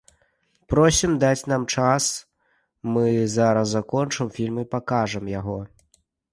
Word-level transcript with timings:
Просім 0.73 1.11
даць 1.23 1.47
нам 1.51 1.67
час, 1.75 2.07
мы 2.97 3.05
зараз 3.37 3.67
закончым 3.77 4.35
фільм 4.41 4.55
і 4.65 4.67
пакажам 4.75 5.33
яго. 5.39 5.59